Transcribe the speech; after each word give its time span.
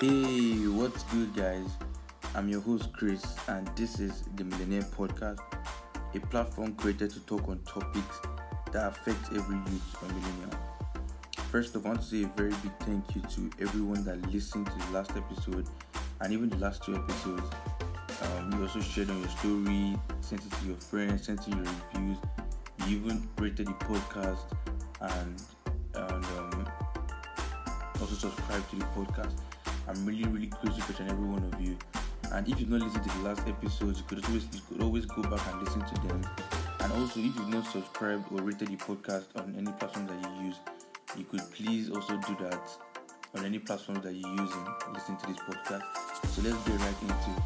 Hey, 0.00 0.66
what's 0.66 1.02
good, 1.12 1.34
guys? 1.34 1.68
I'm 2.34 2.48
your 2.48 2.62
host, 2.62 2.90
Chris, 2.94 3.22
and 3.48 3.68
this 3.76 4.00
is 4.00 4.22
the 4.34 4.44
Millenaire 4.44 4.80
Podcast, 4.96 5.40
a 6.14 6.20
platform 6.20 6.74
created 6.76 7.10
to 7.10 7.20
talk 7.26 7.46
on 7.48 7.58
topics 7.66 8.18
that 8.72 8.86
affect 8.86 9.26
every 9.34 9.56
youth 9.56 9.96
or 10.00 10.08
millennial. 10.08 10.58
First 11.50 11.74
of 11.74 11.84
all, 11.84 11.92
I 11.92 11.94
want 11.96 12.00
to 12.00 12.08
say 12.08 12.22
a 12.22 12.28
very 12.28 12.54
big 12.62 12.72
thank 12.80 13.14
you 13.14 13.20
to 13.20 13.50
everyone 13.60 14.02
that 14.06 14.26
listened 14.32 14.68
to 14.68 14.72
the 14.72 14.92
last 14.94 15.10
episode 15.18 15.66
and 16.22 16.32
even 16.32 16.48
the 16.48 16.56
last 16.56 16.82
two 16.82 16.96
episodes. 16.96 17.42
Um, 18.22 18.54
you 18.54 18.62
also 18.62 18.80
shared 18.80 19.10
on 19.10 19.20
your 19.20 19.28
story, 19.28 19.98
sent 20.22 20.46
it 20.46 20.50
to 20.60 20.66
your 20.66 20.76
friends, 20.76 21.26
sent 21.26 21.46
in 21.46 21.58
your 21.58 21.66
reviews. 21.92 22.16
You 22.86 22.96
even 22.96 23.28
rated 23.36 23.66
the 23.66 23.72
podcast 23.72 24.46
and, 24.98 25.42
and 25.92 26.24
um, 26.24 26.68
also 28.00 28.14
subscribe 28.14 28.66
to 28.70 28.76
the 28.76 28.84
podcast. 28.96 29.34
I'm 29.90 30.06
really, 30.06 30.24
really 30.28 30.46
grateful 30.46 30.94
and 31.00 31.10
every 31.10 31.26
one 31.26 31.42
of 31.52 31.60
you. 31.60 31.76
And 32.30 32.46
if 32.48 32.60
you've 32.60 32.70
not 32.70 32.80
listened 32.80 33.02
to 33.02 33.18
the 33.18 33.24
last 33.24 33.48
episodes, 33.48 33.98
you 33.98 34.04
could 34.04 34.24
always 34.24 34.46
you 34.52 34.60
could 34.68 34.82
always 34.82 35.04
go 35.04 35.22
back 35.22 35.40
and 35.52 35.62
listen 35.64 35.80
to 35.84 35.94
them. 36.06 36.22
And 36.78 36.92
also, 36.92 37.18
if 37.18 37.34
you've 37.34 37.48
not 37.48 37.66
subscribed 37.66 38.30
or 38.30 38.40
rated 38.40 38.68
the 38.68 38.76
podcast 38.76 39.24
on 39.34 39.52
any 39.58 39.72
platform 39.72 40.06
that 40.06 40.22
you 40.22 40.44
use, 40.44 40.56
you 41.18 41.24
could 41.24 41.42
please 41.50 41.90
also 41.90 42.16
do 42.18 42.36
that 42.38 42.70
on 43.36 43.44
any 43.44 43.58
platform 43.58 44.00
that 44.02 44.14
you're 44.14 44.30
using. 44.30 44.66
Listen 44.92 45.16
to 45.16 45.26
this 45.26 45.38
podcast. 45.38 45.82
So 46.28 46.42
let's 46.42 46.62
get 46.68 46.78
right 46.78 47.02
into 47.02 47.39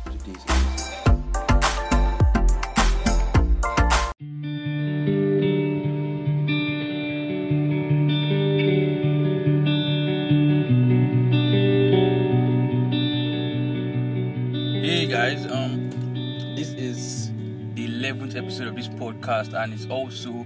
podcast, 19.25 19.55
and 19.55 19.73
it's 19.73 19.87
also 19.87 20.45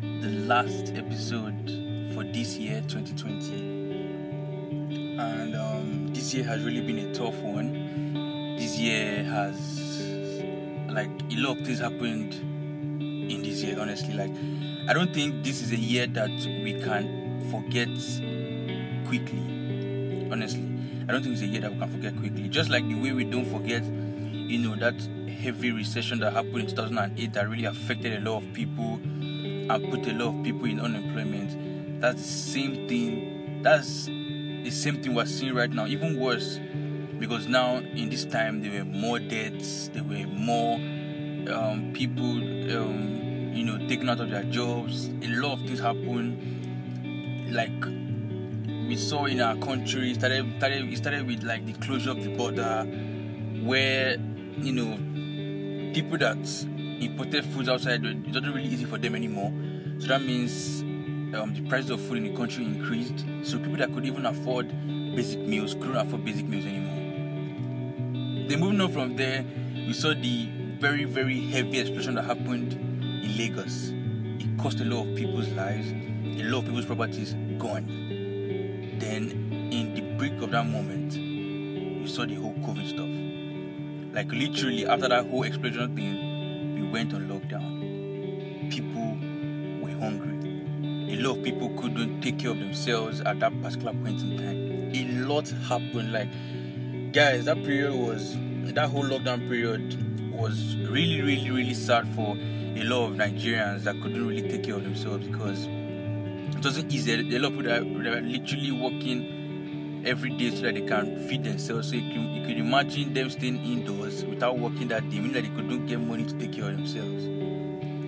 the 0.00 0.28
last 0.46 0.92
episode 0.94 1.70
for 2.12 2.24
this 2.24 2.56
year, 2.56 2.82
2020. 2.88 3.54
And 5.18 5.54
um, 5.54 6.12
this 6.12 6.34
year 6.34 6.44
has 6.44 6.64
really 6.64 6.80
been 6.80 6.98
a 6.98 7.14
tough 7.14 7.36
one. 7.36 8.56
This 8.58 8.78
year 8.78 9.22
has, 9.24 10.02
like, 10.88 11.10
a 11.30 11.36
lot 11.36 11.58
of 11.58 11.66
things 11.66 11.78
happened 11.78 12.34
in 12.34 13.42
this 13.42 13.62
year, 13.62 13.78
honestly. 13.80 14.14
Like, 14.14 14.34
I 14.88 14.92
don't 14.92 15.14
think 15.14 15.44
this 15.44 15.62
is 15.62 15.70
a 15.72 15.76
year 15.76 16.06
that 16.08 16.30
we 16.30 16.80
can 16.82 17.48
forget 17.50 17.88
quickly, 19.06 20.28
honestly. 20.32 20.64
I 21.08 21.12
don't 21.12 21.22
think 21.22 21.34
it's 21.34 21.42
a 21.42 21.46
year 21.46 21.60
that 21.60 21.72
we 21.72 21.78
can 21.78 21.90
forget 21.90 22.16
quickly. 22.16 22.48
Just 22.48 22.70
like 22.70 22.88
the 22.88 23.00
way 23.00 23.12
we 23.12 23.22
don't 23.24 23.46
forget, 23.46 23.84
you 24.48 24.58
know, 24.58 24.76
that 24.76 24.94
heavy 25.28 25.72
recession 25.72 26.20
that 26.20 26.32
happened 26.32 26.58
in 26.58 26.66
2008 26.66 27.32
that 27.32 27.48
really 27.48 27.64
affected 27.64 28.22
a 28.22 28.30
lot 28.30 28.42
of 28.42 28.52
people 28.52 28.94
and 28.94 29.90
put 29.90 30.06
a 30.06 30.12
lot 30.12 30.36
of 30.36 30.44
people 30.44 30.64
in 30.66 30.80
unemployment. 30.80 32.00
That's 32.00 32.22
the 32.22 32.28
same 32.28 32.88
thing. 32.88 33.62
That's 33.62 34.06
the 34.06 34.70
same 34.70 35.02
thing 35.02 35.14
we're 35.14 35.26
seeing 35.26 35.54
right 35.54 35.70
now, 35.70 35.86
even 35.86 36.18
worse. 36.18 36.58
Because 37.18 37.46
now 37.46 37.76
in 37.76 38.10
this 38.10 38.24
time 38.24 38.62
there 38.62 38.72
were 38.78 38.84
more 38.84 39.18
deaths, 39.18 39.88
there 39.92 40.04
were 40.04 40.26
more 40.26 40.74
um, 40.74 41.92
people, 41.94 42.36
um, 42.76 43.52
you 43.54 43.64
know, 43.64 43.78
taken 43.88 44.08
out 44.08 44.20
of 44.20 44.30
their 44.30 44.44
jobs. 44.44 45.08
A 45.22 45.28
lot 45.28 45.54
of 45.54 45.60
things 45.60 45.80
happened. 45.80 47.52
Like 47.52 47.84
we 48.88 48.96
saw 48.96 49.24
in 49.24 49.40
our 49.40 49.56
country 49.56 50.14
started 50.14 50.46
started 50.58 50.92
it 50.92 50.96
started 50.96 51.26
with 51.26 51.42
like 51.42 51.66
the 51.66 51.72
closure 51.74 52.10
of 52.10 52.22
the 52.22 52.30
border 52.36 52.84
where 53.64 54.16
you 54.58 54.72
know 54.72 55.92
people 55.94 56.18
that 56.18 56.36
imported 57.00 57.44
foods 57.46 57.68
outside 57.68 58.04
it 58.04 58.26
wasn't 58.26 58.46
really 58.54 58.64
easy 58.64 58.84
for 58.84 58.98
them 58.98 59.14
anymore. 59.14 59.52
So 59.98 60.08
that 60.08 60.22
means 60.22 60.82
um, 61.34 61.54
the 61.54 61.66
price 61.68 61.88
of 61.90 62.00
food 62.00 62.18
in 62.18 62.24
the 62.24 62.36
country 62.36 62.64
increased. 62.64 63.24
So 63.42 63.58
people 63.58 63.76
that 63.76 63.92
could 63.92 64.04
even 64.04 64.26
afford 64.26 64.68
basic 65.14 65.40
meals 65.40 65.74
couldn't 65.74 65.96
afford 65.96 66.24
basic 66.24 66.46
meals 66.46 66.64
anymore. 66.64 68.48
Then 68.48 68.60
moving 68.60 68.80
on 68.80 68.92
from 68.92 69.16
there 69.16 69.44
we 69.74 69.92
saw 69.92 70.14
the 70.14 70.48
very 70.78 71.04
very 71.04 71.40
heavy 71.46 71.80
explosion 71.80 72.14
that 72.16 72.24
happened 72.24 72.72
in 72.72 73.36
lagos. 73.36 73.90
It 74.38 74.58
cost 74.58 74.80
a 74.80 74.84
lot 74.84 75.06
of 75.06 75.16
people's 75.16 75.48
lives. 75.50 75.90
A 75.90 76.42
lot 76.44 76.58
of 76.58 76.64
people's 76.66 76.86
properties 76.86 77.34
gone. 77.58 77.86
Then 78.98 79.70
in 79.72 79.94
the 79.94 80.02
break 80.16 80.40
of 80.42 80.50
that 80.50 80.66
moment 80.66 81.14
we 81.14 82.06
saw 82.06 82.24
the 82.24 82.34
whole 82.34 82.54
covid 82.54 82.88
stuff 82.88 83.25
like 84.16 84.32
literally 84.32 84.86
after 84.86 85.08
that 85.08 85.26
whole 85.26 85.42
explosion 85.42 85.94
thing 85.94 86.74
we 86.74 86.88
went 86.88 87.12
on 87.12 87.28
lockdown. 87.28 88.70
People 88.70 89.02
were 89.82 89.92
hungry. 90.00 91.12
A 91.12 91.20
lot 91.20 91.36
of 91.36 91.44
people 91.44 91.68
couldn't 91.76 92.22
take 92.22 92.38
care 92.38 92.52
of 92.52 92.58
themselves 92.58 93.20
at 93.20 93.38
that 93.40 93.52
particular 93.60 93.92
point 93.92 94.22
in 94.22 94.38
time. 94.38 94.90
A 94.94 95.28
lot 95.28 95.46
happened. 95.68 96.12
Like 96.12 96.32
guys 97.12 97.44
that 97.44 97.62
period 97.62 97.94
was 97.94 98.34
that 98.72 98.88
whole 98.88 99.04
lockdown 99.04 99.50
period 99.50 100.32
was 100.32 100.76
really 100.88 101.20
really 101.20 101.50
really 101.50 101.74
sad 101.74 102.08
for 102.14 102.36
a 102.38 102.82
lot 102.84 103.08
of 103.08 103.16
nigerians 103.16 103.82
that 103.84 104.00
couldn't 104.00 104.26
really 104.26 104.48
take 104.48 104.64
care 104.64 104.76
of 104.76 104.84
themselves 104.84 105.26
because 105.26 105.66
it 105.66 106.64
wasn't 106.64 106.90
easy. 106.90 107.36
A 107.36 107.38
lot 107.38 107.52
of 107.52 107.58
people 107.58 107.70
that 107.70 107.84
were 107.84 108.20
literally 108.22 108.72
working 108.72 109.35
every 110.06 110.30
day 110.30 110.50
so 110.54 110.62
that 110.62 110.74
they 110.74 110.82
can 110.82 111.28
feed 111.28 111.44
themselves. 111.44 111.88
So 111.90 111.96
you 111.96 112.12
can, 112.12 112.30
you 112.32 112.46
can 112.46 112.56
imagine 112.58 113.12
them 113.12 113.28
staying 113.28 113.64
indoors 113.64 114.24
without 114.24 114.58
working 114.58 114.88
that 114.88 115.08
day, 115.10 115.16
meaning 115.16 115.32
that 115.32 115.42
they 115.42 115.48
couldn't 115.48 115.86
get 115.86 116.00
money 116.00 116.24
to 116.24 116.38
take 116.38 116.52
care 116.52 116.70
of 116.70 116.76
themselves. 116.76 117.24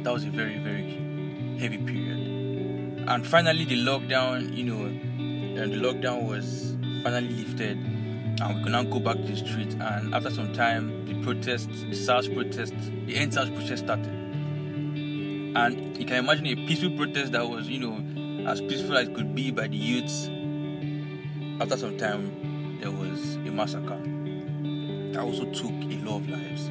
That 0.05 0.13
was 0.13 0.25
a 0.25 0.31
very, 0.31 0.59
very 0.59 1.59
heavy 1.59 1.79
period. 1.79 3.09
And 3.09 3.27
finally, 3.27 3.65
the 3.65 3.77
lockdown, 3.77 4.57
you 4.57 4.65
know, 4.65 4.85
and 4.85 5.73
the 5.73 5.77
lockdown 5.77 6.29
was 6.29 6.77
finally 7.03 7.29
lifted, 7.31 7.79
and 7.79 8.57
we 8.57 8.63
could 8.63 8.73
now 8.73 8.85
go 8.85 9.01
back 9.01 9.17
to 9.17 9.23
the 9.23 9.37
streets. 9.37 9.75
And 9.81 10.15
after 10.15 10.31
some 10.31 10.53
time, 10.53 11.05
the 11.07 11.21
protests, 11.25 11.83
the 11.83 11.95
SARS 11.95 12.29
protest, 12.29 12.75
the 13.07 13.17
end 13.17 13.35
SARS 13.35 13.51
protest 13.51 13.85
started. 13.85 14.15
And 15.57 15.99
you 15.99 16.05
can 16.05 16.17
imagine 16.19 16.47
a 16.47 16.55
peaceful 16.55 16.91
protest 16.97 17.33
that 17.33 17.49
was, 17.49 17.69
you 17.69 17.81
know, 17.81 18.49
as 18.49 18.61
peaceful 18.61 18.97
as 18.97 19.09
it 19.09 19.15
could 19.15 19.35
be 19.35 19.51
by 19.51 19.67
the 19.67 19.77
youths, 19.77 20.29
after 21.61 21.77
some 21.77 21.97
time 21.99 22.79
there 22.81 22.91
was 22.91 23.35
a 23.37 23.51
massacre 23.51 24.01
that 25.13 25.21
also 25.21 25.45
took 25.47 25.73
a 25.73 25.99
lot 26.05 26.19
of 26.19 26.29
lives. 26.29 26.71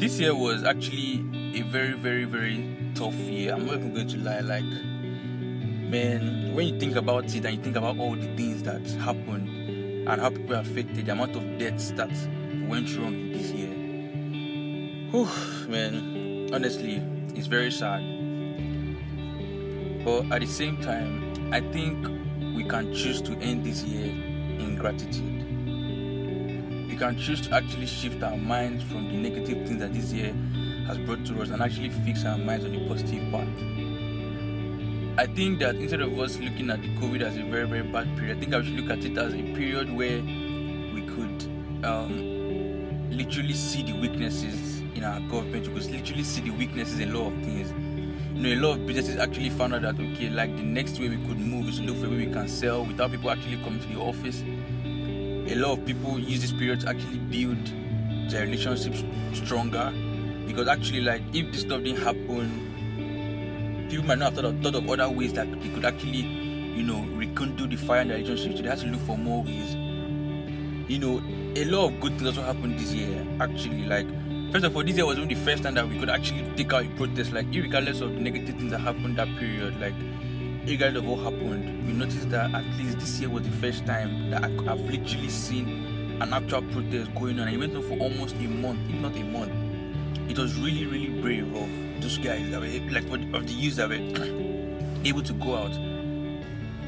This 0.00 0.20
year 0.20 0.34
was 0.34 0.64
actually 0.64 1.24
a 1.58 1.62
very, 1.62 1.92
very, 1.92 2.24
very 2.24 2.76
tough 2.94 3.14
year. 3.14 3.54
I'm 3.54 3.66
not 3.66 3.76
even 3.76 3.94
going 3.94 4.08
to 4.08 4.18
lie. 4.18 4.40
Like, 4.40 4.64
man, 4.64 6.54
when 6.54 6.66
you 6.66 6.78
think 6.78 6.96
about 6.96 7.34
it 7.34 7.44
and 7.44 7.56
you 7.56 7.62
think 7.62 7.76
about 7.76 7.98
all 7.98 8.14
the 8.14 8.34
things 8.36 8.62
that 8.64 8.86
happened 9.02 9.48
and 10.08 10.20
how 10.20 10.28
people 10.28 10.48
were 10.48 10.60
affected, 10.60 11.06
the 11.06 11.12
amount 11.12 11.36
of 11.36 11.58
deaths 11.58 11.92
that 11.92 12.10
went 12.68 12.94
wrong 12.96 13.14
in 13.14 13.32
this 13.32 13.50
year, 13.52 13.70
whew, 15.10 15.28
man, 15.70 16.50
honestly, 16.52 17.02
it's 17.34 17.46
very 17.46 17.70
sad. 17.70 18.02
But 20.04 20.30
at 20.32 20.40
the 20.40 20.46
same 20.46 20.76
time, 20.82 21.52
I 21.52 21.60
think 21.60 22.19
we 22.60 22.68
can 22.68 22.92
choose 22.92 23.22
to 23.22 23.32
end 23.38 23.64
this 23.64 23.82
year 23.84 24.04
in 24.04 24.76
gratitude. 24.78 25.46
We 26.90 26.94
can 26.94 27.16
choose 27.16 27.40
to 27.48 27.54
actually 27.54 27.86
shift 27.86 28.22
our 28.22 28.36
minds 28.36 28.84
from 28.84 29.08
the 29.08 29.14
negative 29.14 29.66
things 29.66 29.80
that 29.80 29.94
this 29.94 30.12
year 30.12 30.34
has 30.86 30.98
brought 30.98 31.24
to 31.24 31.40
us 31.40 31.48
and 31.48 31.62
actually 31.62 31.88
fix 31.88 32.22
our 32.26 32.36
minds 32.36 32.66
on 32.66 32.72
the 32.72 32.86
positive 32.86 33.30
part. 33.32 33.48
I 35.18 35.26
think 35.34 35.58
that 35.60 35.76
instead 35.76 36.02
of 36.02 36.18
us 36.18 36.36
looking 36.36 36.68
at 36.68 36.82
the 36.82 36.88
COVID 36.96 37.22
as 37.22 37.38
a 37.38 37.44
very, 37.44 37.66
very 37.66 37.82
bad 37.82 38.14
period, 38.18 38.36
I 38.36 38.40
think 38.40 38.52
I 38.52 38.62
should 38.62 38.74
look 38.78 38.90
at 38.90 39.06
it 39.06 39.16
as 39.16 39.32
a 39.32 39.42
period 39.54 39.90
where 39.90 40.20
we 40.20 41.00
could 41.06 41.42
um, 41.82 43.10
literally 43.10 43.54
see 43.54 43.84
the 43.84 43.98
weaknesses 43.98 44.80
in 44.94 45.02
our 45.02 45.20
government. 45.30 45.66
We 45.66 45.80
could 45.80 45.90
literally 45.92 46.24
see 46.24 46.42
the 46.42 46.50
weaknesses 46.50 47.00
in 47.00 47.10
a 47.10 47.18
lot 47.18 47.32
of 47.32 47.42
things 47.42 47.72
you 48.40 48.56
know, 48.56 48.62
a 48.62 48.68
lot 48.68 48.78
of 48.78 48.86
businesses 48.86 49.16
actually 49.18 49.50
found 49.50 49.74
out 49.74 49.82
that 49.82 49.94
okay, 50.00 50.30
like 50.30 50.56
the 50.56 50.62
next 50.62 50.98
way 50.98 51.10
we 51.10 51.16
could 51.26 51.38
move 51.38 51.68
is 51.68 51.76
to 51.78 51.82
look 51.82 51.96
for 51.96 52.08
where 52.08 52.16
we 52.16 52.26
can 52.26 52.48
sell 52.48 52.86
without 52.86 53.10
people 53.10 53.30
actually 53.30 53.58
coming 53.62 53.80
to 53.80 53.86
the 53.88 54.00
office. 54.00 54.42
A 54.42 55.54
lot 55.56 55.78
of 55.78 55.84
people 55.84 56.18
use 56.18 56.40
this 56.40 56.52
period 56.52 56.80
to 56.80 56.88
actually 56.88 57.18
build 57.18 57.58
their 58.30 58.46
relationships 58.46 59.04
stronger 59.34 59.92
because 60.46 60.68
actually, 60.68 61.02
like, 61.02 61.20
if 61.34 61.52
this 61.52 61.60
stuff 61.60 61.82
didn't 61.82 62.00
happen, 62.00 63.86
people 63.90 64.06
might 64.06 64.18
not 64.18 64.32
have 64.32 64.42
thought 64.42 64.44
of, 64.46 64.62
thought 64.62 64.74
of 64.74 64.88
other 64.88 65.10
ways 65.10 65.34
that 65.34 65.50
they 65.60 65.68
could 65.68 65.84
actually, 65.84 66.22
you 66.22 66.82
know, 66.82 67.02
rekindle 67.16 67.66
the 67.66 67.76
fire 67.76 68.00
in 68.00 68.08
their 68.08 68.18
relationships. 68.18 68.56
So 68.56 68.62
they 68.62 68.70
have 68.70 68.80
to 68.80 68.86
look 68.86 69.02
for 69.02 69.18
more 69.18 69.42
ways. 69.44 69.74
You 70.88 70.98
know, 70.98 71.22
a 71.56 71.64
lot 71.66 71.92
of 71.92 72.00
good 72.00 72.16
things 72.16 72.38
also 72.38 72.42
happened 72.42 72.78
this 72.80 72.94
year. 72.94 73.22
Actually, 73.38 73.84
like 73.84 74.06
First 74.50 74.64
of 74.64 74.76
all, 74.76 74.82
this 74.82 74.96
year 74.96 75.06
was 75.06 75.16
only 75.16 75.34
the 75.36 75.44
first 75.44 75.62
time 75.62 75.74
that 75.74 75.88
we 75.88 75.96
could 75.96 76.10
actually 76.10 76.42
take 76.56 76.72
out 76.72 76.84
a 76.84 76.88
protest, 76.96 77.30
like 77.30 77.46
regardless 77.54 78.00
of 78.00 78.14
the 78.14 78.20
negative 78.20 78.56
things 78.56 78.72
that 78.72 78.80
happened 78.80 79.16
that 79.16 79.28
period. 79.36 79.80
Like 79.80 79.94
regardless 80.66 81.04
of 81.04 81.08
what 81.08 81.20
happened, 81.20 81.86
we 81.86 81.92
noticed 81.92 82.30
that 82.30 82.52
at 82.52 82.64
least 82.76 82.98
this 82.98 83.20
year 83.20 83.30
was 83.30 83.44
the 83.44 83.52
first 83.52 83.86
time 83.86 84.28
that 84.32 84.42
I, 84.42 84.48
have 84.48 84.80
literally 84.80 85.28
seen 85.28 86.18
an 86.20 86.32
actual 86.32 86.62
protest 86.62 87.14
going 87.14 87.38
on. 87.38 87.46
And 87.46 87.54
it 87.54 87.58
went 87.58 87.76
on 87.76 87.82
for 87.84 87.96
almost 88.02 88.34
a 88.34 88.48
month, 88.48 88.80
if 88.90 88.96
not 88.96 89.14
a 89.14 89.22
month. 89.22 89.52
It 90.28 90.36
was 90.36 90.58
really, 90.58 90.84
really 90.84 91.20
brave 91.20 91.54
of 91.54 92.02
those 92.02 92.18
guys 92.18 92.50
that 92.50 92.60
were 92.60 92.90
like 92.90 93.04
of 93.32 93.46
the 93.46 93.52
youth 93.52 93.76
that 93.76 93.88
were 93.88 93.94
able 95.04 95.22
to 95.22 95.32
go 95.34 95.54
out 95.54 95.72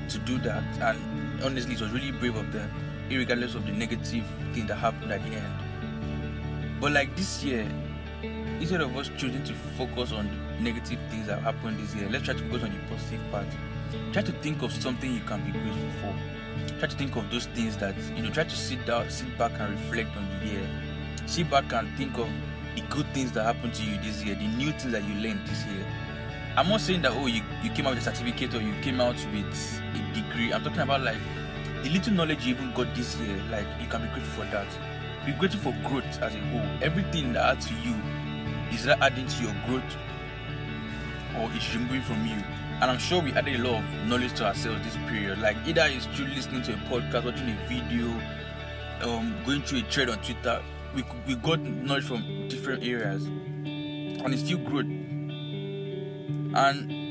to 0.08 0.18
do 0.26 0.36
that. 0.38 0.64
And 0.80 1.44
honestly, 1.44 1.74
it 1.74 1.80
was 1.80 1.92
really 1.92 2.10
brave 2.10 2.34
of 2.34 2.50
them, 2.52 2.68
regardless 3.08 3.54
of 3.54 3.64
the 3.66 3.72
negative 3.72 4.26
thing 4.52 4.66
that 4.66 4.74
happened 4.74 5.12
at 5.12 5.22
the 5.22 5.36
end. 5.36 5.61
But 6.82 6.90
like 6.90 7.14
this 7.14 7.44
year, 7.44 7.64
instead 8.58 8.80
of 8.80 8.96
us 8.96 9.08
choosing 9.16 9.44
to 9.44 9.54
focus 9.78 10.10
on 10.10 10.28
negative 10.60 10.98
things 11.10 11.28
that 11.28 11.38
happened 11.38 11.78
this 11.78 11.94
year, 11.94 12.08
let's 12.10 12.24
try 12.24 12.34
to 12.34 12.40
focus 12.40 12.64
on 12.64 12.70
the 12.70 12.78
positive 12.92 13.20
part. 13.30 13.46
Try 14.12 14.22
to 14.22 14.32
think 14.32 14.62
of 14.62 14.72
something 14.72 15.14
you 15.14 15.20
can 15.20 15.44
be 15.44 15.52
grateful 15.52 15.90
for. 16.00 16.78
Try 16.80 16.88
to 16.88 16.96
think 16.96 17.14
of 17.14 17.30
those 17.30 17.46
things 17.46 17.76
that 17.76 17.96
you 18.16 18.24
know. 18.24 18.30
Try 18.30 18.42
to 18.42 18.56
sit 18.56 18.84
down, 18.84 19.08
sit 19.10 19.38
back, 19.38 19.52
and 19.60 19.70
reflect 19.70 20.16
on 20.16 20.28
the 20.40 20.44
year. 20.44 20.68
Sit 21.26 21.48
back 21.48 21.72
and 21.72 21.88
think 21.96 22.18
of 22.18 22.28
the 22.74 22.80
good 22.90 23.06
things 23.14 23.30
that 23.30 23.44
happened 23.44 23.74
to 23.74 23.84
you 23.84 23.96
this 23.98 24.24
year, 24.24 24.34
the 24.34 24.48
new 24.48 24.72
things 24.72 24.90
that 24.90 25.04
you 25.04 25.14
learned 25.20 25.46
this 25.46 25.64
year. 25.66 25.86
I'm 26.56 26.68
not 26.68 26.80
saying 26.80 27.02
that 27.02 27.12
oh 27.12 27.26
you, 27.26 27.42
you 27.62 27.70
came 27.70 27.86
out 27.86 27.94
with 27.94 28.04
a 28.04 28.12
certificate 28.12 28.56
or 28.56 28.60
you 28.60 28.74
came 28.82 29.00
out 29.00 29.14
with 29.32 29.82
a 29.94 30.14
degree. 30.14 30.52
I'm 30.52 30.64
talking 30.64 30.80
about 30.80 31.02
like 31.02 31.18
the 31.84 31.90
little 31.90 32.12
knowledge 32.12 32.44
you 32.44 32.56
even 32.56 32.74
got 32.74 32.92
this 32.96 33.16
year. 33.18 33.40
Like 33.52 33.68
you 33.80 33.86
can 33.86 34.02
be 34.02 34.08
grateful 34.08 34.42
for 34.42 34.50
that. 34.50 34.66
Be 35.24 35.32
grateful 35.32 35.72
for 35.72 35.88
growth 35.88 36.20
as 36.20 36.34
a 36.34 36.38
whole. 36.38 36.68
Everything 36.82 37.32
that 37.34 37.56
adds 37.56 37.66
to 37.68 37.74
you 37.74 37.94
is 38.72 38.84
that 38.84 39.00
adding 39.00 39.26
to 39.26 39.42
your 39.42 39.54
growth 39.66 39.96
or 41.38 41.50
is 41.56 41.74
removing 41.74 42.02
from 42.02 42.26
you? 42.26 42.42
And 42.80 42.90
I'm 42.90 42.98
sure 42.98 43.22
we 43.22 43.32
added 43.32 43.60
a 43.60 43.62
lot 43.62 43.82
of 43.84 43.84
knowledge 44.08 44.34
to 44.34 44.46
ourselves 44.46 44.84
this 44.84 44.96
period. 45.08 45.38
Like 45.38 45.56
either 45.66 45.84
it's 45.86 46.06
through 46.06 46.26
listening 46.26 46.62
to 46.62 46.72
a 46.72 46.76
podcast, 46.90 47.24
watching 47.24 47.50
a 47.50 47.68
video, 47.68 48.08
um, 49.02 49.36
going 49.46 49.62
through 49.62 49.80
a 49.80 49.82
thread 49.82 50.10
on 50.10 50.18
Twitter. 50.18 50.60
We 50.94 51.04
we 51.26 51.36
got 51.36 51.60
knowledge 51.60 52.04
from 52.04 52.48
different 52.48 52.82
areas, 52.82 53.24
and 53.24 54.34
it's 54.34 54.42
still 54.42 54.58
growth. 54.58 54.86
And 56.54 57.01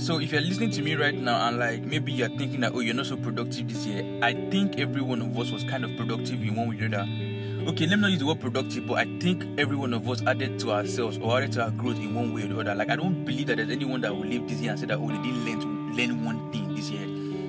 so 0.00 0.18
if 0.18 0.32
you're 0.32 0.40
listening 0.40 0.70
to 0.70 0.82
me 0.82 0.94
right 0.94 1.14
now 1.14 1.48
and 1.48 1.58
like 1.58 1.82
maybe 1.82 2.12
you're 2.12 2.28
thinking 2.28 2.60
that 2.60 2.72
oh 2.74 2.80
you're 2.80 2.94
not 2.94 3.06
so 3.06 3.16
productive 3.16 3.68
this 3.68 3.86
year, 3.86 4.20
I 4.22 4.32
think 4.32 4.78
every 4.78 5.02
one 5.02 5.20
of 5.22 5.38
us 5.38 5.50
was 5.50 5.64
kind 5.64 5.84
of 5.84 5.96
productive 5.96 6.42
in 6.42 6.56
one 6.56 6.68
way 6.68 6.84
or 6.84 6.88
the 6.88 6.98
other 7.00 7.30
okay, 7.66 7.86
let 7.86 7.96
me 7.96 8.02
not 8.02 8.10
use 8.10 8.20
the 8.20 8.26
word 8.26 8.40
productive, 8.40 8.86
but 8.86 8.98
I 8.98 9.04
think 9.18 9.44
every 9.58 9.76
one 9.76 9.92
of 9.92 10.08
us 10.08 10.22
added 10.26 10.58
to 10.60 10.72
ourselves 10.72 11.18
or 11.18 11.36
added 11.36 11.52
to 11.52 11.64
our 11.64 11.70
growth 11.70 11.98
in 11.98 12.14
one 12.14 12.32
way 12.32 12.44
or 12.44 12.48
the 12.48 12.60
other. 12.60 12.74
Like 12.74 12.90
I 12.90 12.96
don't 12.96 13.24
believe 13.24 13.46
that 13.48 13.56
there's 13.58 13.70
anyone 13.70 14.00
that 14.00 14.14
will 14.14 14.26
live 14.26 14.48
this 14.48 14.60
year 14.60 14.70
and 14.70 14.80
say 14.80 14.86
that 14.86 14.98
oh 14.98 15.08
they 15.08 15.18
didn't 15.18 15.44
learn 15.44 15.60
to 15.60 15.66
learn 15.96 16.24
one 16.24 16.52
thing 16.52 16.74
this 16.74 16.90
year. 16.90 17.06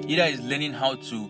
Either 0.07 0.23
is 0.23 0.41
learning 0.41 0.73
how 0.73 0.95
to, 0.95 1.29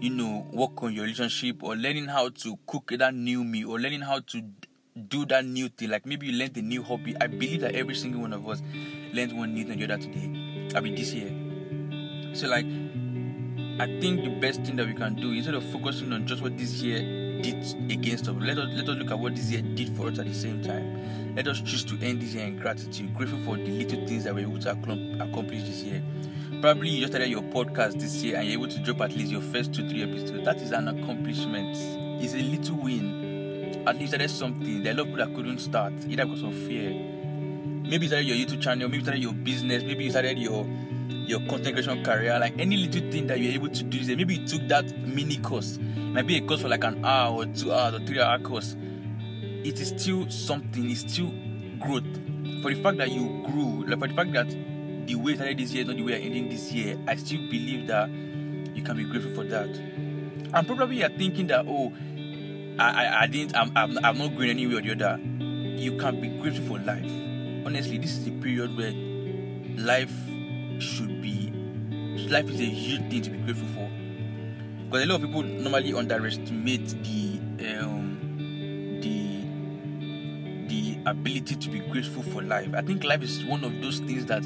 you 0.00 0.10
know, 0.10 0.46
work 0.52 0.82
on 0.82 0.92
your 0.92 1.04
relationship 1.04 1.62
or 1.62 1.76
learning 1.76 2.06
how 2.06 2.28
to 2.30 2.58
cook 2.66 2.92
that 2.98 3.14
new 3.14 3.44
meal 3.44 3.70
or 3.70 3.78
learning 3.78 4.00
how 4.00 4.18
to 4.20 4.42
do 5.08 5.24
that 5.26 5.44
new 5.44 5.68
thing. 5.68 5.90
Like 5.90 6.04
maybe 6.04 6.26
you 6.26 6.32
learned 6.32 6.56
a 6.56 6.62
new 6.62 6.82
hobby. 6.82 7.14
I 7.20 7.28
believe 7.28 7.60
that 7.60 7.74
every 7.74 7.94
single 7.94 8.22
one 8.22 8.32
of 8.32 8.48
us 8.48 8.60
learned 9.12 9.36
one 9.36 9.54
new 9.54 9.64
thing 9.64 9.78
the 9.78 9.84
other 9.84 9.98
today. 9.98 10.47
I 10.74 10.80
mean 10.80 10.94
this 10.94 11.12
year. 11.12 11.32
So 12.34 12.48
like 12.48 12.66
I 13.80 13.86
think 14.00 14.24
the 14.24 14.36
best 14.40 14.64
thing 14.64 14.76
that 14.76 14.86
we 14.86 14.94
can 14.94 15.14
do 15.14 15.32
instead 15.32 15.54
of 15.54 15.64
focusing 15.70 16.12
on 16.12 16.26
just 16.26 16.42
what 16.42 16.58
this 16.58 16.82
year 16.82 16.98
did 17.42 17.64
against 17.90 18.28
us. 18.28 18.34
Let 18.38 18.58
us 18.58 18.68
let 18.74 18.88
us 18.88 18.96
look 18.96 19.10
at 19.10 19.18
what 19.18 19.36
this 19.36 19.50
year 19.50 19.62
did 19.62 19.96
for 19.96 20.08
us 20.08 20.18
at 20.18 20.26
the 20.26 20.34
same 20.34 20.62
time. 20.62 21.34
Let 21.36 21.46
us 21.46 21.60
choose 21.60 21.84
to 21.84 21.98
end 22.04 22.20
this 22.20 22.34
year 22.34 22.44
in 22.46 22.56
gratitude, 22.56 23.14
grateful 23.14 23.38
for 23.44 23.56
the 23.56 23.70
little 23.70 24.06
things 24.06 24.24
that 24.24 24.34
we 24.34 24.44
were 24.44 24.52
able 24.52 24.62
to 24.62 24.70
accomplish 25.20 25.62
this 25.62 25.82
year. 25.82 26.02
Probably 26.60 26.88
you 26.90 27.00
just 27.00 27.12
started 27.12 27.30
your 27.30 27.42
podcast 27.42 28.00
this 28.00 28.22
year 28.24 28.36
and 28.36 28.48
you're 28.48 28.60
able 28.60 28.68
to 28.68 28.78
drop 28.80 29.00
at 29.02 29.16
least 29.16 29.30
your 29.30 29.42
first 29.42 29.72
two, 29.72 29.88
three 29.88 30.02
episodes. 30.02 30.44
That 30.44 30.56
is 30.56 30.72
an 30.72 30.88
accomplishment. 30.88 31.76
It's 32.20 32.34
a 32.34 32.38
little 32.38 32.76
win. 32.76 33.84
At 33.86 33.96
least 33.96 34.18
there's 34.18 34.32
something. 34.34 34.82
There 34.82 34.92
are 34.92 34.96
a 34.96 34.98
lot 34.98 35.06
of 35.06 35.14
people 35.14 35.26
that 35.26 35.34
couldn't 35.36 35.58
start, 35.60 35.92
either 36.08 36.24
because 36.24 36.42
of 36.42 36.54
fear. 36.54 37.17
Maybe 37.88 38.04
you 38.04 38.08
started 38.08 38.26
your 38.26 38.36
YouTube 38.36 38.60
channel, 38.60 38.88
maybe 38.88 38.98
you 38.98 39.02
started 39.02 39.22
your 39.22 39.32
business, 39.32 39.82
maybe 39.82 40.04
you 40.04 40.10
started 40.10 40.38
your 40.38 40.66
your 41.08 41.40
content 41.40 41.74
creation 41.74 42.02
career, 42.04 42.38
like 42.38 42.58
any 42.58 42.76
little 42.76 43.10
thing 43.10 43.26
that 43.26 43.38
you're 43.38 43.52
able 43.52 43.68
to 43.68 43.82
do. 43.82 44.16
Maybe 44.16 44.36
you 44.36 44.46
took 44.46 44.66
that 44.68 44.96
mini 45.06 45.36
course 45.38 45.78
maybe 46.12 46.36
a 46.36 46.40
course 46.40 46.62
for 46.62 46.68
like 46.68 46.84
an 46.84 47.04
hour 47.04 47.42
or 47.42 47.46
two 47.46 47.72
hours 47.72 47.94
or 47.94 48.00
three 48.04 48.20
hour 48.20 48.38
course, 48.38 48.76
it 49.64 49.80
is 49.80 49.88
still 49.88 50.28
something, 50.30 50.90
it's 50.90 51.00
still 51.00 51.32
growth. 51.78 52.04
For 52.62 52.74
the 52.74 52.82
fact 52.82 52.98
that 52.98 53.10
you 53.10 53.44
grew, 53.46 53.84
like 53.86 53.98
for 53.98 54.08
the 54.08 54.14
fact 54.14 54.32
that 54.32 54.48
the 55.06 55.14
way 55.14 55.34
started 55.34 55.58
this 55.58 55.72
year 55.72 55.82
is 55.82 55.88
not 55.88 55.96
the 55.96 56.02
way 56.02 56.14
I 56.14 56.18
ending 56.18 56.48
this 56.48 56.72
year, 56.72 56.98
I 57.06 57.16
still 57.16 57.38
believe 57.50 57.86
that 57.88 58.10
you 58.10 58.82
can 58.82 58.96
be 58.96 59.04
grateful 59.04 59.34
for 59.34 59.44
that. 59.44 59.68
And 59.68 60.66
probably 60.66 60.96
you're 60.98 61.10
thinking 61.10 61.46
that, 61.48 61.66
oh, 61.68 61.92
I, 62.78 63.04
I, 63.04 63.22
I 63.22 63.26
didn't, 63.26 63.56
I'm, 63.56 63.70
I'm, 63.76 63.98
I'm 64.04 64.18
not 64.18 64.34
going 64.34 64.50
anywhere 64.50 64.78
or 64.78 64.82
the 64.82 64.92
other. 64.92 65.20
You 65.20 65.96
can 65.98 66.20
be 66.20 66.28
grateful 66.40 66.66
for 66.66 66.84
life. 66.84 67.27
Honestly, 67.66 67.98
this 67.98 68.16
is 68.16 68.26
a 68.28 68.32
period 68.32 68.76
where 68.76 68.92
life 69.76 70.12
should 70.80 71.20
be, 71.20 71.50
life 72.28 72.48
is 72.50 72.60
a 72.60 72.64
huge 72.64 73.10
thing 73.10 73.22
to 73.22 73.30
be 73.30 73.38
grateful 73.38 73.68
for 73.68 73.90
because 74.88 75.04
a 75.04 75.06
lot 75.06 75.16
of 75.16 75.20
people 75.22 75.42
normally 75.42 75.92
underestimate 75.92 76.88
the 77.04 77.38
um, 77.78 78.18
the 79.02 79.44
the 80.68 80.98
ability 81.04 81.56
to 81.56 81.68
be 81.68 81.80
grateful 81.80 82.22
for 82.22 82.42
life. 82.42 82.70
I 82.74 82.80
think 82.80 83.04
life 83.04 83.22
is 83.22 83.44
one 83.44 83.64
of 83.64 83.82
those 83.82 83.98
things 83.98 84.24
that 84.26 84.44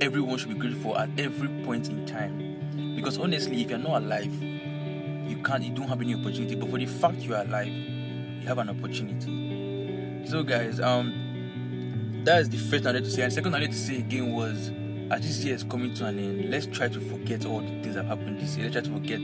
everyone 0.00 0.38
should 0.38 0.48
be 0.48 0.56
grateful 0.56 0.94
for 0.94 1.00
at 1.00 1.08
every 1.18 1.48
point 1.64 1.88
in 1.88 2.04
time. 2.04 2.96
Because 2.96 3.16
honestly, 3.16 3.62
if 3.62 3.70
you're 3.70 3.78
not 3.78 4.02
alive, 4.02 4.32
you 4.42 5.40
can't, 5.44 5.62
you 5.62 5.72
don't 5.72 5.88
have 5.88 6.00
any 6.00 6.14
opportunity. 6.14 6.56
But 6.56 6.70
for 6.70 6.78
the 6.78 6.86
fact 6.86 7.18
you 7.18 7.34
are 7.36 7.42
alive, 7.42 7.68
you 7.68 8.46
have 8.48 8.58
an 8.58 8.70
opportunity. 8.70 10.26
So, 10.26 10.42
guys, 10.42 10.80
um, 10.80 11.23
that 12.24 12.40
is 12.40 12.48
the 12.48 12.58
first 12.58 12.84
I 12.86 12.88
wanted 12.88 13.04
to 13.04 13.10
say. 13.10 13.22
And 13.22 13.32
second 13.32 13.54
I 13.54 13.58
wanted 13.58 13.72
to 13.72 13.78
say 13.78 13.98
again 13.98 14.32
was, 14.32 14.70
as 15.10 15.20
this 15.20 15.44
year 15.44 15.54
is 15.54 15.64
coming 15.64 15.94
to 15.94 16.06
an 16.06 16.18
end, 16.18 16.50
let's 16.50 16.66
try 16.66 16.88
to 16.88 17.00
forget 17.00 17.44
all 17.44 17.60
the 17.60 17.68
things 17.82 17.94
that 17.94 18.06
happened 18.06 18.40
this 18.40 18.56
year. 18.56 18.70
Let's 18.70 18.86
try 18.86 18.92
to 18.92 19.00
forget 19.00 19.20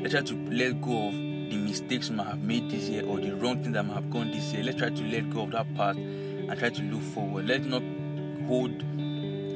Let's 0.00 0.14
try 0.14 0.22
to 0.22 0.34
let 0.50 0.80
go 0.80 1.08
of 1.08 1.14
the 1.14 1.56
mistakes 1.58 2.08
we 2.08 2.16
might 2.16 2.28
have 2.28 2.42
made 2.42 2.70
this 2.70 2.88
year 2.88 3.04
or 3.04 3.20
the 3.20 3.36
wrong 3.36 3.62
things 3.62 3.74
that 3.74 3.84
might 3.84 3.92
have 3.92 4.08
gone 4.10 4.30
this 4.30 4.50
year. 4.50 4.64
Let's 4.64 4.78
try 4.78 4.88
to 4.88 5.02
let 5.02 5.28
go 5.28 5.42
of 5.42 5.50
that 5.50 5.74
past 5.74 5.98
and 5.98 6.58
try 6.58 6.70
to 6.70 6.82
look 6.84 7.02
forward. 7.02 7.46
Let's 7.46 7.66
not 7.66 7.82
hold 8.46 8.82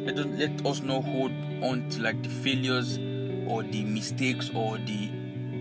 let 0.05 0.19
us, 0.19 0.27
let 0.27 0.67
us 0.67 0.83
not 0.83 1.03
hold 1.03 1.33
on 1.63 1.89
to 1.89 2.03
like 2.03 2.23
the 2.23 2.29
failures 2.29 2.99
or 3.49 3.63
the 3.63 3.85
mistakes 3.85 4.51
or 4.55 4.77
the 4.77 5.09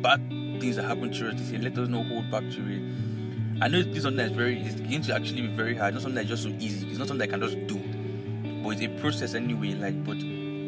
bad 0.02 0.20
things 0.60 0.76
that 0.76 0.84
happened 0.84 1.14
to 1.14 1.30
us 1.30 1.40
this 1.40 1.52
year. 1.52 1.62
Let 1.62 1.78
us 1.78 1.88
not 1.88 2.06
hold 2.08 2.30
back 2.30 2.42
to 2.42 2.68
it. 2.68 2.82
I 3.64 3.70
know 3.70 3.82
this 3.82 3.96
is 3.96 4.04
something 4.04 4.18
that's 4.18 4.36
very 4.36 4.60
it's 4.60 4.76
going 4.76 5.04
to 5.04 5.16
actually 5.16 5.44
be 5.44 5.48
very 5.48 5.74
hard, 5.74 5.94
not 5.94 6.04
something 6.04 6.16
that's 6.16 6.28
just 6.28 6.44
so 6.44 6.50
easy. 6.60 6.86
It's 6.90 7.00
not 7.00 7.08
something 7.08 7.26
I 7.26 7.32
can 7.32 7.40
just 7.40 7.66
do. 7.66 7.80
But 8.62 8.72
it's 8.72 8.82
a 8.82 8.90
process 9.00 9.36
anyway, 9.36 9.74
like 9.76 10.04
but 10.04 10.18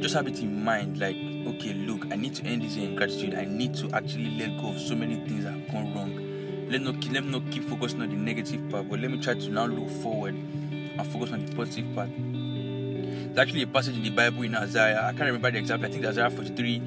just 0.01 0.15
have 0.15 0.27
it 0.27 0.39
in 0.39 0.63
mind, 0.63 0.97
like 0.97 1.17
okay, 1.17 1.73
look, 1.73 2.05
I 2.09 2.15
need 2.15 2.35
to 2.35 2.45
end 2.45 2.61
this 2.61 2.77
year 2.77 2.87
in 2.87 2.95
gratitude. 2.95 3.35
I 3.35 3.43
need 3.43 3.75
to 3.75 3.91
actually 3.91 4.37
let 4.37 4.61
go 4.61 4.69
of 4.69 4.79
so 4.79 4.95
many 4.95 5.15
things 5.27 5.43
that 5.43 5.51
have 5.51 5.67
gone 5.73 5.93
wrong. 5.93 6.69
Let 6.69 6.83
not 6.83 7.03
let 7.09 7.25
me 7.25 7.31
not 7.31 7.51
keep 7.51 7.67
focusing 7.67 8.01
on 8.01 8.07
the 8.07 8.15
negative 8.15 8.61
part, 8.69 8.87
but 8.87 9.01
let 9.01 9.11
me 9.11 9.19
try 9.19 9.33
to 9.33 9.49
now 9.49 9.65
look 9.65 9.89
forward 10.01 10.35
and 10.35 11.07
focus 11.07 11.33
on 11.33 11.45
the 11.45 11.53
positive 11.53 11.93
part. 11.93 12.09
There's 12.15 13.37
actually 13.37 13.63
a 13.63 13.67
passage 13.67 13.97
in 13.97 14.03
the 14.03 14.11
Bible 14.11 14.43
in 14.43 14.55
Isaiah. 14.55 15.01
I 15.03 15.11
can't 15.11 15.25
remember 15.25 15.51
the 15.51 15.57
exact. 15.57 15.83
I 15.83 15.89
think 15.89 16.05
Isaiah 16.05 16.29
43, 16.29 16.81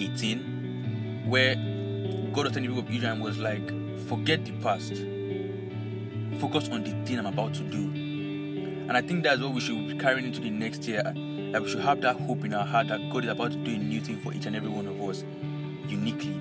18, 0.00 1.24
where 1.28 1.54
God 2.34 2.44
was 2.44 2.52
telling 2.52 2.68
the 2.68 2.74
people 2.74 2.80
of 2.80 2.90
Israel 2.90 3.16
was 3.16 3.38
like, 3.38 3.66
forget 4.06 4.44
the 4.44 4.52
past, 4.62 4.92
focus 6.38 6.68
on 6.68 6.84
the 6.84 6.90
thing 7.04 7.18
I'm 7.18 7.26
about 7.26 7.54
to 7.54 7.62
do. 7.62 7.84
And 8.88 8.96
I 8.96 9.02
think 9.02 9.24
that's 9.24 9.40
what 9.40 9.52
we 9.52 9.60
should 9.60 9.88
be 9.88 9.98
carrying 9.98 10.26
into 10.26 10.40
the 10.40 10.50
next 10.50 10.86
year 10.86 11.02
that 11.02 11.62
we 11.62 11.68
should 11.68 11.80
have 11.80 12.00
that 12.02 12.16
hope 12.16 12.44
in 12.44 12.54
our 12.54 12.64
heart 12.64 12.88
that 12.88 13.00
God 13.10 13.24
is 13.24 13.30
about 13.30 13.52
to 13.52 13.58
do 13.58 13.74
a 13.74 13.78
new 13.78 14.00
thing 14.00 14.18
for 14.20 14.32
each 14.32 14.46
and 14.46 14.54
every 14.54 14.68
one 14.68 14.86
of 14.86 15.00
us 15.00 15.24
uniquely. 15.88 16.40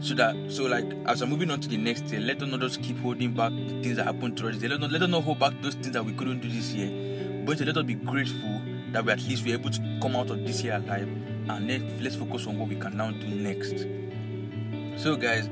So 0.00 0.14
that 0.14 0.34
so 0.50 0.64
like 0.64 0.84
as 1.06 1.22
I'm 1.22 1.30
moving 1.30 1.50
on 1.50 1.60
to 1.60 1.68
the 1.68 1.76
next 1.76 2.04
year, 2.06 2.20
let 2.20 2.42
us 2.42 2.50
not 2.50 2.60
just 2.60 2.82
keep 2.82 2.98
holding 2.98 3.32
back 3.32 3.52
the 3.52 3.80
things 3.82 3.96
that 3.96 4.04
happened 4.04 4.36
to 4.38 4.48
us. 4.48 4.60
Let 4.60 4.72
us 4.72 4.80
not, 4.80 4.90
let 4.90 5.02
us 5.02 5.08
not 5.08 5.22
hold 5.22 5.38
back 5.38 5.52
those 5.62 5.74
things 5.74 5.92
that 5.92 6.04
we 6.04 6.12
couldn't 6.12 6.40
do 6.40 6.48
this 6.48 6.72
year. 6.72 7.44
But 7.46 7.60
let 7.60 7.76
us 7.76 7.84
be 7.84 7.94
grateful 7.94 8.60
that 8.92 9.04
we 9.04 9.12
at 9.12 9.22
least 9.22 9.46
were 9.46 9.52
able 9.52 9.70
to 9.70 9.98
come 10.02 10.16
out 10.16 10.30
of 10.30 10.44
this 10.44 10.62
year 10.62 10.74
alive 10.74 11.08
and 11.48 11.68
let, 11.68 12.02
let's 12.02 12.16
focus 12.16 12.46
on 12.46 12.58
what 12.58 12.68
we 12.68 12.76
can 12.76 12.96
now 12.96 13.10
do 13.10 13.26
next. 13.28 13.86
So 15.00 15.16
guys, 15.16 15.48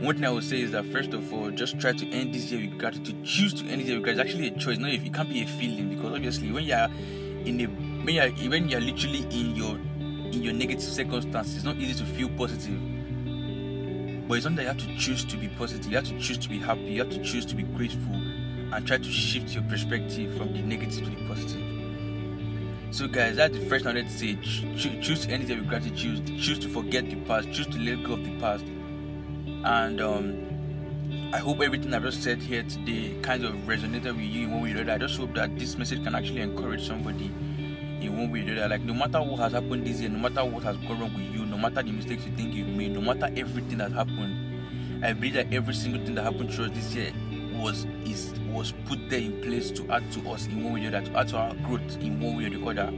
one 0.00 0.14
thing 0.14 0.24
I 0.24 0.30
would 0.30 0.44
say 0.44 0.60
is 0.60 0.70
that 0.72 0.84
first 0.86 1.12
of 1.12 1.32
all, 1.32 1.50
just 1.50 1.80
try 1.80 1.92
to 1.92 2.08
end 2.10 2.32
this 2.32 2.52
year 2.52 2.68
with 2.68 2.78
gratitude. 2.78 3.24
Choose 3.24 3.52
to 3.54 3.66
end 3.66 3.80
this 3.80 3.88
year 3.88 3.96
with 3.96 4.04
gratitude. 4.04 4.26
Actually 4.26 4.48
a 4.48 4.58
choice. 4.58 4.78
No, 4.78 4.88
if 4.88 5.04
it 5.04 5.12
can't 5.12 5.28
be 5.28 5.42
a 5.42 5.46
feeling 5.46 5.88
because 5.88 6.14
obviously 6.14 6.52
when 6.52 6.64
you 6.64 6.74
are 6.74 6.88
in 7.44 7.60
a 7.60 7.64
when 7.66 8.14
you're 8.14 8.50
when 8.50 8.68
you're 8.68 8.80
literally 8.80 9.26
in 9.30 9.56
your 9.56 9.76
in 9.76 10.42
your 10.42 10.52
negative 10.52 10.82
circumstances, 10.82 11.56
it's 11.56 11.64
not 11.64 11.76
easy 11.76 12.04
to 12.04 12.10
feel 12.12 12.28
positive. 12.30 12.78
But 14.28 14.34
it's 14.34 14.44
something 14.44 14.64
that 14.64 14.76
you 14.76 14.86
have 14.86 14.96
to 14.96 14.96
choose 14.98 15.24
to 15.24 15.36
be 15.36 15.48
positive. 15.48 15.90
You 15.90 15.96
have 15.96 16.08
to 16.08 16.18
choose 16.20 16.38
to 16.38 16.48
be 16.48 16.58
happy. 16.58 16.82
You 16.82 17.02
have 17.02 17.10
to 17.10 17.22
choose 17.24 17.44
to 17.46 17.56
be 17.56 17.64
grateful, 17.64 18.14
and 18.14 18.86
try 18.86 18.98
to 18.98 19.10
shift 19.10 19.54
your 19.54 19.64
perspective 19.64 20.36
from 20.36 20.52
the 20.52 20.62
negative 20.62 21.04
to 21.04 21.10
the 21.10 21.26
positive. 21.26 21.64
So, 22.90 23.08
guys, 23.08 23.36
that's 23.36 23.58
the 23.58 23.66
first 23.66 23.84
thing 23.84 23.96
I 23.96 24.00
wanted 24.00 24.10
to 24.10 24.18
say. 24.18 24.34
Cho- 24.76 25.00
choose 25.00 25.26
to 25.26 25.32
end 25.32 25.48
year 25.48 25.58
with 25.58 25.68
gratitude. 25.68 26.24
Choose 26.38 26.58
to 26.60 26.68
forget 26.68 27.08
the 27.10 27.16
past. 27.16 27.50
Choose 27.52 27.66
to 27.66 27.78
let 27.78 28.04
go 28.04 28.14
of 28.14 28.24
the 28.24 28.38
past. 28.38 28.64
And 29.64 30.00
um, 30.00 31.30
I 31.32 31.38
hope 31.38 31.60
everything 31.60 31.92
I've 31.92 32.02
just 32.02 32.22
said 32.22 32.40
here 32.40 32.62
today 32.62 33.16
kind 33.22 33.44
of 33.44 33.54
resonated 33.66 34.16
with 34.16 34.20
you 34.20 34.44
in 34.44 34.50
one 34.52 34.62
way 34.62 34.70
or 34.72 34.74
the 34.74 34.80
other. 34.82 34.92
I 34.92 34.98
just 34.98 35.18
hope 35.18 35.34
that 35.34 35.58
this 35.58 35.76
message 35.76 36.02
can 36.04 36.14
actually 36.14 36.40
encourage 36.40 36.86
somebody 36.86 37.26
in 37.26 38.16
one 38.16 38.30
way 38.30 38.40
or 38.40 38.54
the 38.54 38.64
other. 38.64 38.68
Like, 38.68 38.82
no 38.82 38.94
matter 38.94 39.20
what 39.22 39.40
has 39.40 39.52
happened 39.52 39.86
this 39.86 40.00
year, 40.00 40.10
no 40.10 40.18
matter 40.18 40.44
what 40.44 40.62
has 40.62 40.76
gone 40.78 41.00
wrong 41.00 41.12
with 41.14 41.34
you, 41.34 41.44
no 41.44 41.58
matter 41.58 41.82
the 41.82 41.92
mistakes 41.92 42.24
you 42.24 42.32
think 42.32 42.54
you've 42.54 42.68
made, 42.68 42.92
no 42.92 43.00
matter 43.00 43.32
everything 43.36 43.78
that 43.78 43.92
happened, 43.92 45.04
I 45.04 45.12
believe 45.12 45.34
that 45.34 45.52
every 45.52 45.74
single 45.74 46.04
thing 46.04 46.14
that 46.14 46.22
happened 46.22 46.50
to 46.52 46.64
us 46.64 46.70
this 46.72 46.94
year 46.94 47.12
was 47.52 47.86
is 48.04 48.32
was 48.50 48.72
put 48.86 49.10
there 49.10 49.20
in 49.20 49.40
place 49.42 49.70
to 49.72 49.90
add 49.90 50.10
to 50.12 50.30
us 50.30 50.46
in 50.46 50.64
one 50.64 50.74
way 50.74 50.86
or 50.86 50.90
the 50.90 50.98
other, 50.98 51.10
to 51.10 51.18
add 51.18 51.28
to 51.28 51.36
our 51.36 51.54
growth 51.56 51.96
in 52.00 52.20
one 52.20 52.36
way 52.36 52.46
or 52.46 52.50
the 52.50 52.82
other. 52.82 52.92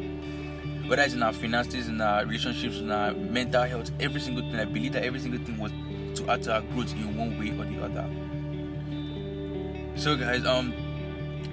Whether 0.88 1.02
it's 1.02 1.14
in 1.14 1.22
our 1.22 1.32
finances, 1.32 1.88
in 1.88 2.00
our 2.00 2.24
relationships, 2.24 2.78
in 2.78 2.90
our 2.90 3.12
mental 3.12 3.62
health, 3.62 3.90
every 4.00 4.20
single 4.20 4.42
thing, 4.42 4.56
I 4.56 4.64
believe 4.64 4.92
that 4.94 5.04
every 5.04 5.20
single 5.20 5.44
thing 5.44 5.58
was 5.58 5.72
to 6.22 6.30
add 6.30 6.42
to 6.44 6.54
our 6.54 6.62
growth 6.62 6.92
in 6.92 7.16
one 7.16 7.38
way 7.38 7.50
or 7.50 7.64
the 7.64 7.82
other. 7.84 8.08
So 9.96 10.16
guys, 10.16 10.46
um 10.46 10.72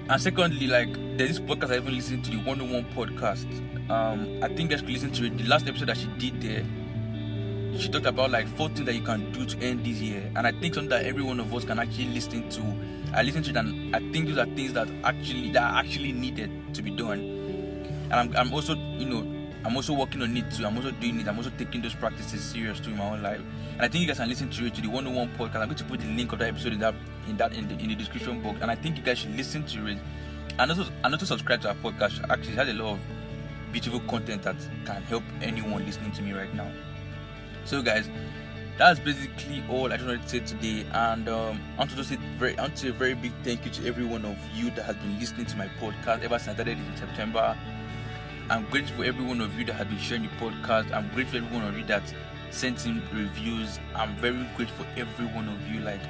and 0.08 0.20
secondly, 0.22 0.66
like 0.66 0.92
there's 1.18 1.38
this 1.38 1.40
podcast 1.40 1.70
I 1.70 1.76
even 1.76 1.94
listened 1.94 2.24
to 2.26 2.30
the 2.30 2.38
101 2.38 2.86
podcast. 2.94 3.46
Um, 3.90 4.42
I 4.42 4.48
think 4.48 4.72
I 4.72 4.76
should 4.76 4.88
listen 4.88 5.12
to 5.12 5.26
it. 5.26 5.36
The 5.36 5.44
last 5.44 5.68
episode 5.68 5.88
that 5.88 5.98
she 5.98 6.06
did 6.18 6.40
there, 6.40 6.64
she 7.78 7.88
talked 7.88 8.06
about 8.06 8.30
like 8.30 8.48
four 8.56 8.68
things 8.68 8.86
that 8.86 8.94
you 8.94 9.02
can 9.02 9.30
do 9.32 9.44
to 9.44 9.58
end 9.58 9.84
this 9.84 10.00
year, 10.00 10.30
and 10.34 10.46
I 10.46 10.52
think 10.52 10.74
something 10.74 10.88
that 10.88 11.04
every 11.04 11.22
one 11.22 11.40
of 11.40 11.54
us 11.54 11.64
can 11.64 11.78
actually 11.78 12.06
listen 12.06 12.48
to. 12.48 12.62
I 13.14 13.22
listened 13.22 13.44
to 13.46 13.50
it, 13.50 13.56
and 13.56 13.94
I 13.94 13.98
think 14.12 14.28
those 14.28 14.38
are 14.38 14.46
things 14.46 14.72
that 14.72 14.88
actually 15.04 15.52
that 15.52 15.62
are 15.62 15.78
actually 15.80 16.12
needed 16.12 16.50
to 16.74 16.82
be 16.82 16.90
done. 16.90 17.18
And 18.10 18.14
I'm, 18.14 18.36
I'm 18.36 18.54
also, 18.54 18.74
you 18.74 19.04
know, 19.04 19.37
I'm 19.64 19.76
also 19.76 19.92
working 19.92 20.22
on 20.22 20.36
it 20.36 20.50
too. 20.50 20.66
I'm 20.66 20.76
also 20.76 20.90
doing 20.92 21.20
it. 21.20 21.28
I'm 21.28 21.36
also 21.36 21.50
taking 21.58 21.82
those 21.82 21.94
practices 21.94 22.42
serious 22.42 22.80
too 22.80 22.90
in 22.90 22.96
my 22.96 23.10
own 23.10 23.22
life. 23.22 23.40
And 23.72 23.82
I 23.82 23.88
think 23.88 24.02
you 24.02 24.06
guys 24.06 24.18
can 24.18 24.28
listen 24.28 24.50
to 24.50 24.66
it 24.66 24.74
to 24.74 24.80
the 24.80 24.88
101 24.88 25.36
podcast. 25.36 25.60
I'm 25.60 25.68
going 25.68 25.76
to 25.76 25.84
put 25.84 26.00
the 26.00 26.06
link 26.06 26.32
of 26.32 26.38
that 26.38 26.48
episode 26.48 26.72
in 26.72 26.80
that 26.80 26.94
in 27.28 27.36
that 27.36 27.52
in 27.54 27.68
the, 27.68 27.74
in 27.74 27.88
the 27.88 27.94
description 27.94 28.40
box. 28.42 28.58
And 28.62 28.70
I 28.70 28.74
think 28.74 28.96
you 28.96 29.02
guys 29.02 29.18
should 29.18 29.36
listen 29.36 29.64
to 29.66 29.86
it. 29.86 29.98
And 30.58 30.70
also 30.70 30.86
and 31.04 31.14
also 31.14 31.26
subscribe 31.26 31.60
to 31.62 31.68
our 31.68 31.74
podcast. 31.76 32.28
Actually, 32.30 32.52
it 32.52 32.58
has 32.58 32.68
a 32.68 32.74
lot 32.74 32.92
of 32.92 33.00
beautiful 33.72 34.00
content 34.00 34.42
that 34.42 34.56
can 34.84 35.02
help 35.02 35.22
anyone 35.42 35.84
listening 35.84 36.12
to 36.12 36.22
me 36.22 36.32
right 36.32 36.52
now. 36.54 36.70
So 37.64 37.82
guys, 37.82 38.08
that's 38.78 39.00
basically 39.00 39.62
all 39.68 39.92
I 39.92 39.96
just 39.96 40.06
wanted 40.06 40.22
to 40.22 40.28
say 40.28 40.40
today. 40.40 40.86
And 40.92 41.28
um, 41.28 41.60
I 41.74 41.78
want 41.80 41.90
to 41.90 41.96
just 41.96 42.08
say 42.08 42.18
very, 42.38 42.56
I 42.58 42.62
want 42.62 42.76
to 42.76 42.82
say 42.82 42.88
a 42.88 42.92
very 42.92 43.14
big 43.14 43.32
thank 43.42 43.64
you 43.64 43.70
to 43.72 43.86
every 43.86 44.04
one 44.04 44.24
of 44.24 44.36
you 44.54 44.70
that 44.70 44.84
has 44.84 44.96
been 44.96 45.18
listening 45.18 45.46
to 45.46 45.56
my 45.56 45.66
podcast 45.80 46.22
ever 46.22 46.38
since 46.38 46.48
I 46.48 46.54
started 46.54 46.78
in 46.78 46.96
September. 46.96 47.56
I'm 48.50 48.64
grateful 48.70 48.96
for 48.96 49.04
every 49.04 49.24
one 49.26 49.42
of 49.42 49.58
you 49.58 49.64
that 49.66 49.74
has 49.74 49.86
been 49.86 49.98
sharing 49.98 50.22
the 50.22 50.28
podcast. 50.40 50.90
I'm 50.92 51.10
grateful 51.10 51.40
for 51.40 51.44
every 51.44 51.58
one 51.58 51.68
of 51.68 51.76
you 51.76 51.84
that 51.84 52.02
sent 52.50 52.86
in 52.86 53.02
reviews. 53.12 53.78
I'm 53.94 54.16
very 54.16 54.48
grateful 54.56 54.86
for 54.86 54.98
every 54.98 55.26
one 55.26 55.50
of 55.50 55.68
you. 55.68 55.80
Like, 55.80 56.00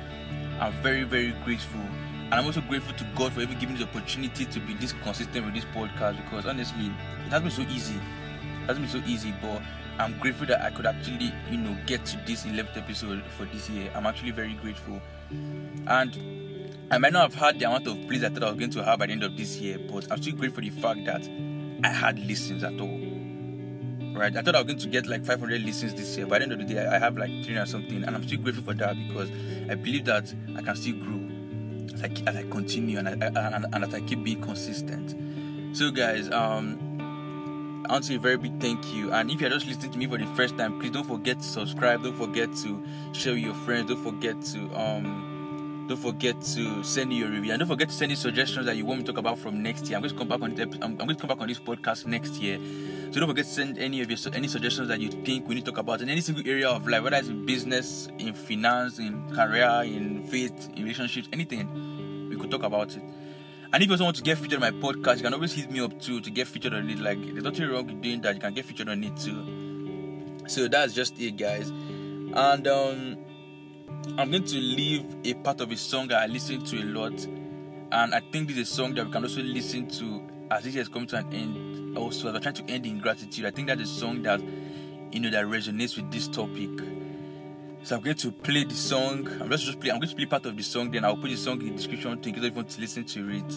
I'm 0.60 0.72
very, 0.74 1.02
very 1.02 1.32
grateful. 1.44 1.80
And 1.80 2.34
I'm 2.34 2.46
also 2.46 2.60
grateful 2.60 2.94
to 2.94 3.04
God 3.16 3.32
for 3.32 3.40
even 3.40 3.58
giving 3.58 3.74
me 3.74 3.82
the 3.82 3.88
opportunity 3.88 4.44
to 4.44 4.60
be 4.60 4.74
this 4.74 4.92
consistent 5.02 5.46
with 5.46 5.54
this 5.54 5.64
podcast 5.74 6.16
because 6.16 6.46
honestly, 6.46 6.92
it 7.26 7.30
has 7.30 7.42
been 7.42 7.50
so 7.50 7.62
easy. 7.62 7.96
It 7.96 8.66
has 8.68 8.78
been 8.78 8.88
so 8.88 9.02
easy, 9.04 9.34
but 9.42 9.60
I'm 9.98 10.16
grateful 10.20 10.46
that 10.46 10.62
I 10.62 10.70
could 10.70 10.86
actually, 10.86 11.34
you 11.50 11.58
know, 11.58 11.76
get 11.86 12.06
to 12.06 12.18
this 12.24 12.44
11th 12.44 12.76
episode 12.76 13.24
for 13.36 13.46
this 13.46 13.68
year. 13.68 13.90
I'm 13.96 14.06
actually 14.06 14.30
very 14.30 14.54
grateful. 14.54 15.02
And 15.88 16.86
I 16.92 16.98
might 16.98 17.12
not 17.12 17.32
have 17.32 17.34
had 17.34 17.58
the 17.58 17.64
amount 17.64 17.88
of 17.88 17.96
plays 18.06 18.22
I 18.22 18.28
thought 18.28 18.44
I 18.44 18.50
was 18.50 18.58
going 18.60 18.70
to 18.70 18.84
have 18.84 19.00
by 19.00 19.06
the 19.06 19.12
end 19.12 19.24
of 19.24 19.36
this 19.36 19.56
year, 19.56 19.78
but 19.90 20.06
I'm 20.12 20.22
still 20.22 20.36
grateful 20.36 20.62
for 20.62 20.70
the 20.70 20.80
fact 20.80 21.04
that 21.06 21.28
I 21.84 21.88
had 21.88 22.18
listens 22.18 22.64
at 22.64 22.80
all. 22.80 23.00
Right? 24.14 24.36
I 24.36 24.42
thought 24.42 24.56
I 24.56 24.62
was 24.62 24.66
going 24.66 24.78
to 24.80 24.88
get 24.88 25.06
like 25.06 25.24
500 25.24 25.62
listens 25.62 25.94
this 25.94 26.16
year. 26.16 26.26
By 26.26 26.38
the 26.38 26.44
end 26.44 26.52
of 26.52 26.58
the 26.58 26.64
day, 26.64 26.84
I 26.84 26.98
have 26.98 27.16
like 27.16 27.30
300 27.44 27.66
something, 27.68 28.04
and 28.04 28.16
I'm 28.16 28.26
still 28.26 28.40
grateful 28.40 28.64
for 28.64 28.74
that 28.74 28.96
because 29.08 29.30
I 29.70 29.74
believe 29.74 30.06
that 30.06 30.34
I 30.56 30.62
can 30.62 30.74
still 30.74 30.96
grow 30.96 31.20
as 31.94 32.02
I, 32.02 32.30
as 32.30 32.36
I 32.36 32.42
continue 32.50 32.98
and, 32.98 33.08
I, 33.08 33.26
and, 33.26 33.66
and 33.72 33.84
as 33.84 33.94
I 33.94 34.00
keep 34.00 34.24
being 34.24 34.40
consistent. 34.40 35.14
So, 35.76 35.90
guys, 35.90 36.30
um, 36.30 37.84
I 37.88 37.92
want 37.92 38.04
to 38.04 38.08
say 38.08 38.14
a 38.16 38.18
very 38.18 38.36
big 38.36 38.60
thank 38.60 38.92
you. 38.92 39.12
And 39.12 39.30
if 39.30 39.40
you're 39.40 39.50
just 39.50 39.66
listening 39.66 39.92
to 39.92 39.98
me 39.98 40.06
for 40.06 40.18
the 40.18 40.26
first 40.34 40.58
time, 40.58 40.78
please 40.78 40.90
don't 40.90 41.06
forget 41.06 41.38
to 41.38 41.44
subscribe. 41.44 42.02
Don't 42.02 42.16
forget 42.16 42.54
to 42.56 42.82
share 43.12 43.34
with 43.34 43.42
your 43.42 43.54
friends. 43.54 43.88
Don't 43.88 44.02
forget 44.02 44.40
to 44.42 44.58
um 44.78 45.27
don't 45.88 45.96
forget 45.96 46.38
to 46.42 46.84
send 46.84 47.12
your 47.14 47.30
review. 47.30 47.52
And 47.52 47.60
don't 47.60 47.68
forget 47.68 47.88
to 47.88 47.94
send 47.94 48.10
me 48.10 48.16
suggestions 48.16 48.66
that 48.66 48.76
you 48.76 48.84
want 48.84 49.00
me 49.00 49.06
to 49.06 49.12
talk 49.12 49.18
about 49.18 49.38
from 49.38 49.62
next 49.62 49.86
year. 49.86 49.96
I'm 49.96 50.02
going 50.02 50.12
to 50.12 50.18
come 50.18 50.28
back 50.28 50.42
on 50.42 50.52
I'm, 50.60 50.82
I'm 50.82 50.96
going 50.96 51.08
to 51.08 51.14
come 51.14 51.28
back 51.28 51.40
on 51.40 51.48
this 51.48 51.58
podcast 51.58 52.06
next 52.06 52.34
year. 52.34 52.58
So 53.10 53.20
don't 53.20 53.28
forget 53.28 53.46
to 53.46 53.50
send 53.50 53.78
any 53.78 54.02
of 54.02 54.10
your 54.10 54.18
any 54.34 54.48
suggestions 54.48 54.88
that 54.88 55.00
you 55.00 55.08
think 55.08 55.48
we 55.48 55.54
need 55.54 55.64
to 55.64 55.70
talk 55.72 55.78
about 55.78 56.02
in 56.02 56.10
any 56.10 56.20
single 56.20 56.46
area 56.46 56.68
of 56.68 56.86
life, 56.86 57.02
whether 57.02 57.16
it's 57.16 57.28
in 57.28 57.46
business, 57.46 58.08
in 58.18 58.34
finance, 58.34 58.98
in 58.98 59.34
career, 59.34 59.82
in 59.84 60.24
faith, 60.24 60.68
in 60.76 60.82
relationships, 60.82 61.26
anything. 61.32 62.28
We 62.28 62.36
could 62.36 62.50
talk 62.50 62.64
about 62.64 62.94
it. 62.94 63.02
And 63.72 63.82
if 63.82 63.88
you 63.88 63.92
also 63.94 64.04
want 64.04 64.16
to 64.16 64.22
get 64.22 64.36
featured 64.36 64.62
on 64.62 64.72
my 64.72 64.78
podcast, 64.78 65.16
you 65.16 65.22
can 65.22 65.32
always 65.32 65.54
hit 65.54 65.70
me 65.70 65.80
up 65.80 65.98
too 66.00 66.20
to 66.20 66.30
get 66.30 66.48
featured 66.48 66.74
on 66.74 66.88
it. 66.90 66.98
Like 66.98 67.20
there's 67.22 67.44
nothing 67.44 67.66
wrong 67.68 67.86
with 67.86 68.02
doing 68.02 68.20
that. 68.22 68.34
You 68.34 68.40
can 68.40 68.52
get 68.52 68.66
featured 68.66 68.90
on 68.90 69.02
it 69.02 69.16
too. 69.16 70.44
So 70.48 70.68
that's 70.68 70.92
just 70.92 71.18
it, 71.18 71.38
guys. 71.38 71.70
And 71.70 72.66
um, 72.68 73.16
I'm 74.16 74.30
going 74.30 74.44
to 74.44 74.56
leave 74.56 75.04
a 75.24 75.34
part 75.34 75.60
of 75.60 75.70
a 75.70 75.76
song 75.76 76.08
that 76.08 76.22
I 76.22 76.26
listen 76.26 76.64
to 76.64 76.78
a 76.78 76.84
lot, 76.84 77.24
and 77.24 78.14
I 78.14 78.20
think 78.32 78.48
this 78.48 78.56
is 78.56 78.70
a 78.70 78.74
song 78.74 78.94
that 78.94 79.06
we 79.06 79.12
can 79.12 79.22
also 79.22 79.42
listen 79.42 79.88
to 79.88 80.22
as 80.50 80.64
this 80.64 80.74
has 80.74 80.88
come 80.88 81.06
to 81.08 81.16
an 81.16 81.32
end. 81.32 81.96
Also, 81.96 82.28
as 82.28 82.34
we're 82.34 82.40
trying 82.40 82.54
to 82.54 82.64
end 82.64 82.86
in 82.86 82.98
gratitude, 83.00 83.44
I 83.44 83.50
think 83.50 83.68
that's 83.68 83.82
a 83.82 83.86
song 83.86 84.22
that 84.22 84.40
you 85.12 85.20
know 85.20 85.30
that 85.30 85.44
resonates 85.46 85.96
with 85.96 86.10
this 86.10 86.28
topic. 86.28 86.70
So 87.82 87.96
I'm 87.96 88.02
going 88.02 88.16
to 88.16 88.32
play 88.32 88.64
the 88.64 88.74
song. 88.74 89.28
I'm 89.40 89.48
just 89.50 89.64
just 89.64 89.80
play. 89.80 89.90
I'm 89.90 89.98
going 89.98 90.08
to 90.08 90.16
play 90.16 90.26
part 90.26 90.46
of 90.46 90.56
the 90.56 90.62
song. 90.62 90.90
Then 90.90 91.04
I'll 91.04 91.16
put 91.16 91.30
the 91.30 91.36
song 91.36 91.60
in 91.60 91.68
the 91.68 91.76
description 91.76 92.12
in 92.12 92.20
case 92.20 92.42
you 92.42 92.52
want 92.52 92.70
to 92.70 92.80
listen 92.80 93.04
to 93.04 93.30
it. 93.30 93.52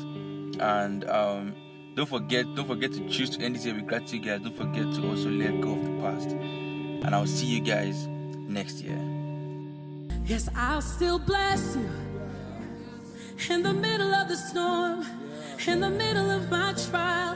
And 0.61 1.09
um, 1.09 1.55
don't 1.95 2.07
forget, 2.07 2.45
don't 2.55 2.67
forget 2.67 2.93
to 2.93 3.09
choose 3.09 3.31
to 3.31 3.43
end 3.43 3.55
this 3.55 3.65
year 3.65 3.75
with 3.75 3.87
gratitude, 3.87 4.23
guys. 4.23 4.41
Don't 4.41 4.55
forget 4.55 4.83
to 4.93 5.09
also 5.09 5.29
let 5.29 5.59
go 5.59 5.73
of 5.73 5.83
the 5.83 6.01
past. 6.01 6.29
And 6.29 7.15
I'll 7.15 7.25
see 7.25 7.47
you 7.47 7.61
guys 7.61 8.07
next 8.07 8.81
year. 8.81 9.20
Yes, 10.31 10.47
I'll 10.55 10.81
still 10.81 11.19
bless 11.19 11.75
you 11.75 11.89
in 13.49 13.63
the 13.63 13.73
middle 13.73 14.15
of 14.15 14.29
the 14.29 14.37
storm, 14.37 15.05
in 15.67 15.81
the 15.81 15.89
middle 15.89 16.31
of 16.31 16.49
my 16.49 16.73
trial. 16.89 17.35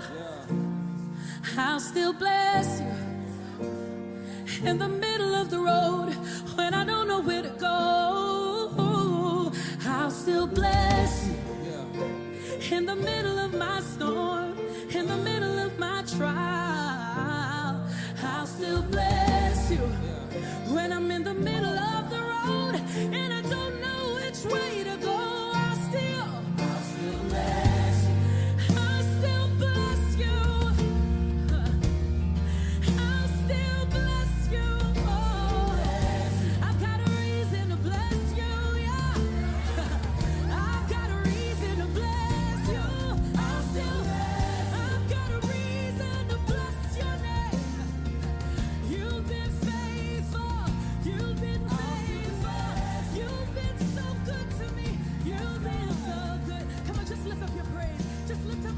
I'll 1.57 1.81
still 1.81 2.13
bless 2.13 2.79
you 2.79 3.67
in 4.63 4.77
the 4.77 4.87
middle 4.87 5.35
of 5.35 5.49
the 5.49 5.59
road 5.59 6.13
when 6.55 6.73
I 6.73 6.85
don't 6.85 7.09
know 7.09 7.19
where 7.19 7.41
to 7.41 7.53
go. 7.59 9.51
I'll 9.85 10.09
still 10.09 10.47
bless 10.47 11.27
you 11.27 12.77
in 12.77 12.85
the 12.85 12.95
middle 12.95 13.39
of 13.39 13.53
my 13.55 13.81
storm, 13.81 14.57
in 14.89 15.05
the 15.07 15.17
middle 15.17 15.59
of 15.59 15.77
my 15.77 16.01
trial. 16.17 17.89
I'll 18.23 18.47
still 18.47 18.83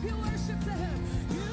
worship, 0.03 0.13
worship 0.21 0.63
to 0.63 0.71
Him. 0.71 1.03
You 1.31 1.46